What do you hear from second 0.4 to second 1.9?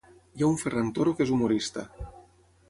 ha un Ferran Toro que és humorista.